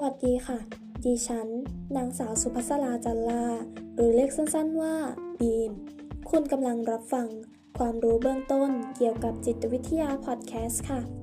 [0.00, 0.58] สวัสดีค่ะ
[1.04, 1.48] ดิฉัน
[1.96, 3.44] นางสาวสุภัสราจันลา
[3.94, 4.94] หรือเรียกสั้นๆว่า
[5.40, 5.72] บีม
[6.30, 7.28] คุณกำลังรับฟัง
[7.78, 11.21] ความรู้เบื้องต้นเกี่ยวกับจิตวิทยาพอดแคสต์ค่ะ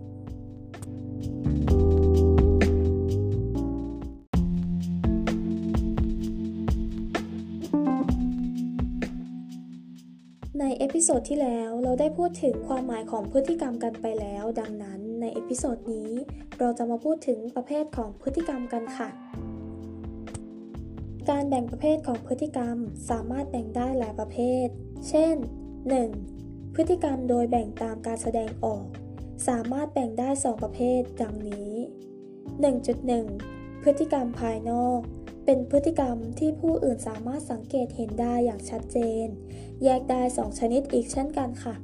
[10.90, 16.12] episode ที่แล้วเราได้พูดถึงความหมายของพฤติกรรมกันไปแล้ว ดังนั้นใน episode นี้
[16.60, 19.10] เราจะมาพูดถึงประเภทของพฤติกรรมกันค่ะ
[21.30, 22.78] การแบ่งประเภทของพฤติกรรม
[23.10, 24.68] สามารถแบ่งได้หลายประเภท
[25.10, 25.36] เช่น
[26.06, 26.76] 1.
[26.76, 28.86] พฤติกรรมโดยแบ่งตามการแสดงออก
[29.48, 31.72] สามารถแบ่งได้ 2 ประเภท ดังนี้
[32.60, 35.00] 1.1 พฤติกรรมภายนอก
[35.46, 39.28] เป็นพฤติกรรมที่ผู้อื่นสามารถสังเกตเห็นได้อย่างชัดเจน
[39.84, 41.76] แยกได้ 2 ชนิดอีกเช่นกันค่ะ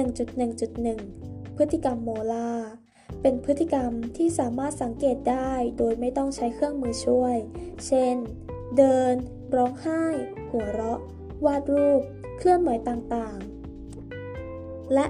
[0.00, 2.50] 1.1.1 พฤติกรรมโมลา
[3.22, 7.36] เป็นพฤติกรรมที่สามารถสังเกตได้โดยไม่ต้องใช้เครื่องมือช่วย
[7.86, 8.14] เช่น
[8.76, 9.14] เดิน
[9.56, 10.04] ร้องไห้
[10.50, 11.00] หัวเราะ
[11.44, 12.02] วาดรูป
[12.38, 15.04] เคลื่อนไหวต่างๆ และ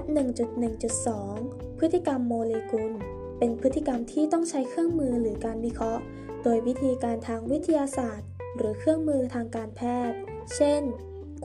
[0.67, 2.91] 1.1.2 พฤติกรรมโมเลกุล
[3.37, 6.03] เป็นพฤติกรรมที่ต้องใช้เครื่องมือหรือการวิเคราะห์
[6.43, 10.17] โดยวิธีการทางวิทยาศาสตร์ หรือเครื่องมือทางการแพทย์
[10.55, 10.81] เช่น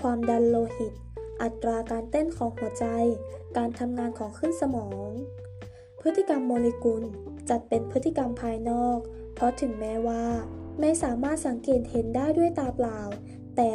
[0.01, 0.93] ความดันโลหิต
[1.43, 2.87] อัตราการเต้นของหัวใจ
[3.57, 5.11] การทำงานของขึ้นสมอง
[6.01, 7.03] พฤติกรรมโมเลกุล
[7.49, 8.99] จัดเป็นพฤติกรรมภายนอก
[9.35, 10.25] เพราะถึงแม้ว่า
[10.81, 13.01] ไม่สามารถสังเกตเห็นได้ด้วยตาเปล่า
[13.57, 13.73] แต่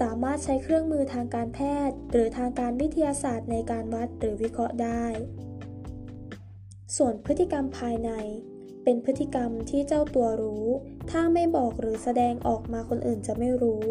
[0.00, 5.04] สามารถใช้เครื่องมือทางการแพทย์ หรือทางการวิทยาศาสตร์ในการวัดหรือวิเคราะห์ได้
[6.96, 8.10] ส่วนพฤติกรรมภายใน
[8.88, 10.66] เป็นพฤติกรรมที่เจ้าตัวรู้
[11.10, 13.86] ถ้าไม่บอกหรือแสดงออกมาคนอื่นจะไม่รู้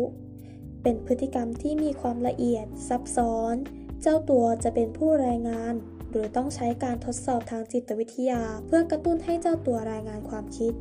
[0.83, 3.55] เป็นพฤติกรรมที่มีความละเอียด ซับซ้อน
[4.01, 5.73] เจ้าตัวจะเป็นผู้รายงาน
[6.09, 10.73] หรือต้องใช้การทดสอบทางจิตวิทยา เพื่อกระตุ้นให้เจ้าตัวรายงานความคิด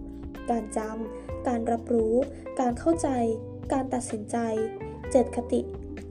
[0.51, 2.15] การจำ การรับรู้
[2.61, 3.09] การเข้าใจ
[3.73, 4.37] การตัดสินใจ
[5.11, 5.61] เจตคติ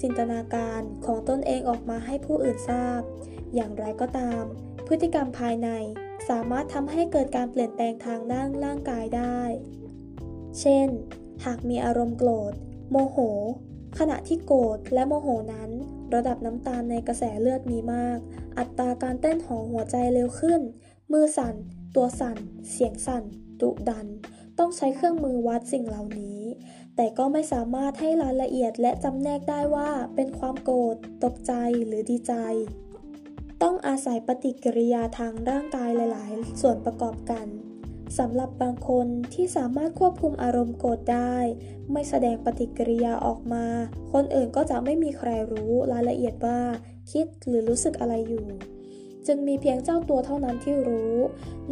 [0.01, 3.01] จินตนาการของตนเองออกมาให้ผู้อื่นทราบ
[3.55, 4.43] อย่างไรก็ตาม
[4.87, 5.69] พฤติกรรมภายใน
[6.29, 9.39] สามารถทำให้เกิดการเปลี่ยนแปลงทางด้านร่างกายได้
[10.59, 10.87] เช่น
[11.45, 12.53] หากมีอารมณ์โกรธ
[12.91, 13.17] โมโห
[13.99, 15.69] ขณะที่โกรธและโมโหนั้น
[16.13, 18.17] ระดับน้ำตาลในกระแสเลือดมีมาก
[18.57, 20.61] อัตราการเต้นของหัวใจเร็วขึ้น
[21.11, 21.55] มือสั่น
[21.95, 22.37] ตัวสั่น
[22.71, 23.23] เสียงสั่น
[23.61, 24.07] ดุดัน
[24.59, 26.41] ต้องใช้เครื่องมือวัดสิ่งเหล่านี้
[26.95, 31.53] แต่ก็ไม่สามารถให้รายละเอียดและจำแนกได้ว่าเป็นความโกรธ ตกใจ
[31.85, 32.33] หรือดีใจ
[33.63, 37.47] ต้องอาศัยปฏิกิริยาทางร่างกายหลาย ๆ ส่วนประกอบกัน
[38.19, 41.37] สำหรับบางคนที่สามารถควบคุมอารมณ์โกรธได้
[41.91, 43.65] ไม่แสดงปฏิกิริยาออกมา
[44.13, 46.59] คนอื่นก็จะไม่มีใครรู้รายละเอียดว่า
[47.11, 48.47] คิดหรือรู้สึกอะไรอยู่
[49.27, 51.15] จึงมีเพียงเจ้าตัวเท่านั้นที่รู้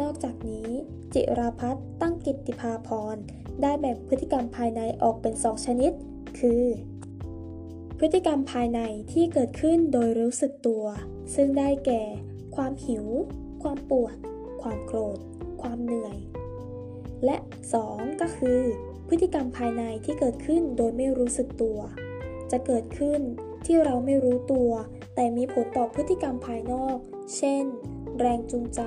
[0.01, 0.67] นอกจากนี้
[1.13, 3.15] จิราพัฒน์ตั้งกิตติภาพร
[3.61, 5.91] ได้แบ่งพฤติกรรมภายในออกเป็นสองชนิด
[6.39, 6.63] คือ
[8.03, 8.81] พฤติกรรมภายใน
[9.13, 10.85] ที่เกิดขึ้นโดยรู้สึกตัว
[11.35, 12.03] ซึ่งได้แก่
[12.55, 13.05] ความหิว
[13.63, 14.15] ความปวด
[14.61, 15.19] ความโกรธ
[15.61, 16.17] ความเหนื่อย
[17.25, 17.37] และ
[17.79, 18.59] 2 ก็คือ
[19.07, 21.79] พฤติกรรมภายในที่เกิดขึ้นโดยไม่รู้สึกตัว
[22.51, 23.21] จะเกิดขึ้น
[23.65, 24.71] ที่เราไม่รู้ตัว
[25.15, 26.97] แต่มีผลต่อพฤติกรรมภายนอก
[27.37, 27.63] เช่น
[28.19, 28.81] แรงจูงใจ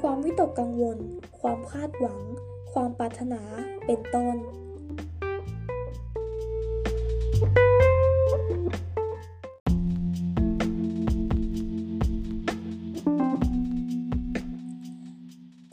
[0.00, 0.98] ความวิตกกังวล
[1.40, 2.20] ความคาดหวัง
[2.72, 3.42] ความปรารถนา
[3.86, 4.36] เป็นต้น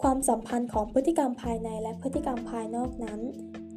[0.09, 3.19] ความสัมพันธ์ของพฤติกรรมภายในและพฤติกรรมภายนอกนั้น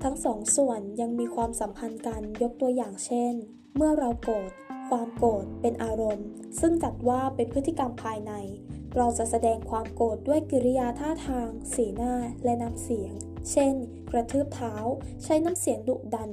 [0.03, 3.33] ทั้งสองส่วนยังมีความสัมพันธ์กันยกตัวอย่างเช่น
[3.77, 4.51] เมื่อเราโกรธ
[4.89, 6.29] ความโกรธเป็นอารมณ์
[6.61, 8.33] ซึ่งจัดว่าเป็นพฤติกรรมภายใน
[8.97, 12.15] เราจะแสดงความโกรธด้วยกิริยาท่าทาง สีหน้า
[12.45, 13.13] และน้ำเสียง
[13.51, 13.75] เช่น
[14.13, 14.75] กระทืบเท้า
[15.25, 16.31] ใช้น้ำเสียงดุดัน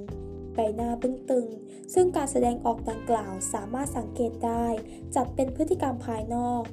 [0.56, 1.48] ใบหน้าบึ้งตึง
[1.94, 4.66] ซึ่งการแสดงออกดังกล่าวสามารถสังเกตได้
[5.16, 6.64] จัดเป็นพฤติกรรมภายนอก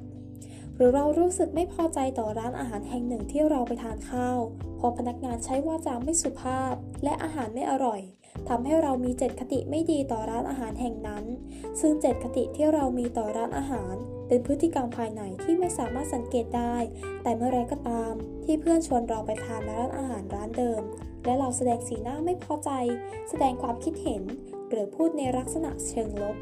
[0.77, 4.39] หรือเรารู้สึกไม่พอใจต่อร้านอาหารแห่งหนึ่งที่เราไปทานข้าว
[4.79, 6.75] พอพนักงานใช้วาจาไม่สุภาพ
[7.05, 8.01] และอาหารไม่อร่อย
[8.49, 11.25] ทำให้เรามีเจตคติไม่ดีต่อร้านอาหารแห่งนั้น
[11.81, 13.95] ซึ่งเจตคติที่เรามีต่อร้านอาหาร
[14.29, 16.77] เป็นพฤติกรรมภายในที่ไม่สามารถสังเกตได้
[17.23, 18.13] แต่เมื่อไรก็ตาม
[18.45, 20.83] ที่เพื่อนชวนเราไปทานร้านอาหารร้านเดิม
[21.25, 22.71] และเราแสดงสีหน้าไม่พอใจ
[23.31, 24.23] แสดงความคิดเห็น
[24.69, 26.37] หรือพูดในลักษณะเชิงลบ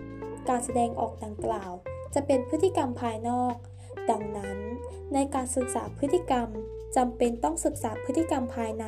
[0.49, 1.73] การแสดงออกดังกล่าว
[2.15, 3.55] จะเป็นพฤติกรรมภายนอก
[4.11, 4.59] ดังนั้น
[5.15, 6.49] ในการศึกษาพฤติกรรม
[6.97, 8.87] จำเป็นต้องศึกษาพฤติกรรมภายใน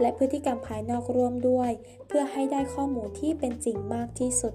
[0.00, 1.70] และพฤติกรรมภายนอกร่วมด้วย
[2.08, 4.54] เพื่อให้ได้ข้อมูลที่เป็นจริงมากที่สุด